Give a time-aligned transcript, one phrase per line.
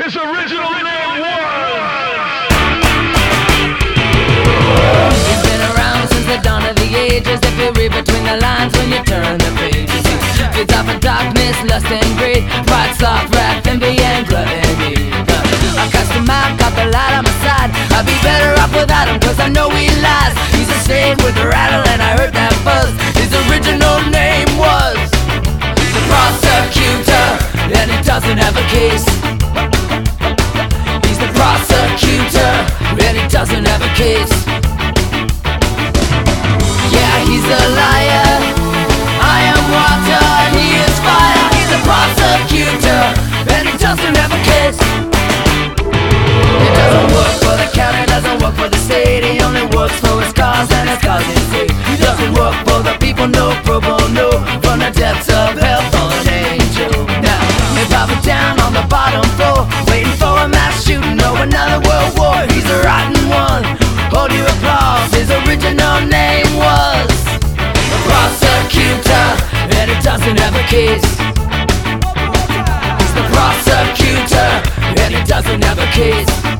[0.00, 1.36] His original name was.
[5.28, 7.38] He's been around since the dawn of the ages.
[7.44, 10.00] If you read between the lines when you turn the pages,
[10.56, 15.12] feeds off of darkness, lust and greed, pride, sloth, wrath, envy, and gluttony.
[15.76, 17.68] I cast him out, got the light on my side.
[17.92, 20.32] I'd be better off without him, cause I know he lies.
[20.56, 21.89] He's a snake with a rattle,
[33.40, 34.28] doesn't have a kiss.
[36.92, 38.36] Yeah, he's a liar.
[39.16, 41.48] I am water he is fire.
[41.56, 43.00] He's a prosecutor
[43.48, 44.76] and he doesn't have a kiss.
[45.80, 49.24] It doesn't work for the county, doesn't work for the state.
[49.24, 52.84] He only works for his cause and his cause is hate He doesn't work for
[52.84, 54.36] the people, no pro bono.
[54.60, 56.92] From the depths of hell fallen angel
[57.24, 57.40] Now,
[57.72, 57.88] he's
[58.20, 62.19] down on the bottom floor Waiting for a mass shooting or another world war
[64.12, 67.08] Holding applause, his original name was
[67.56, 69.26] the prosecutor,
[69.78, 71.06] and it doesn't have a case
[72.98, 74.50] He's the prosecutor,
[75.00, 76.59] and it doesn't have a case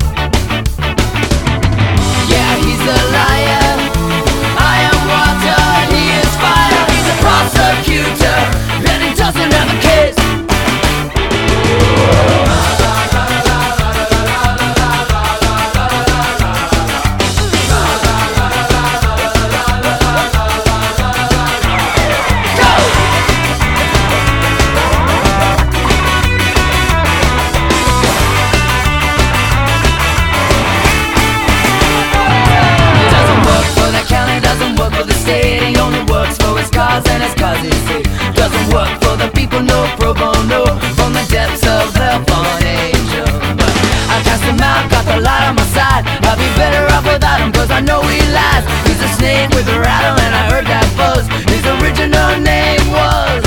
[49.55, 51.27] with a rattle and I heard that buzz.
[51.51, 53.45] His original name was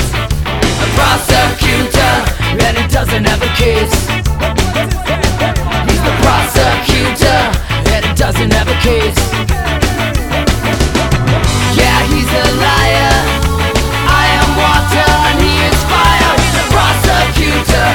[0.80, 2.14] a prosecutor,
[2.62, 3.94] and he doesn't have a case.
[5.86, 7.40] He's the prosecutor,
[7.92, 9.18] and he doesn't have a case.
[11.76, 13.14] Yeah, he's a liar.
[14.08, 16.32] I am water and he is fire.
[16.40, 17.88] He's a prosecutor,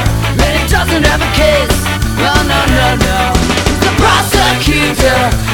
[0.44, 1.30] and he doesn't have a
[2.50, 3.34] no, no, no.
[3.66, 5.49] He's the prosecutor.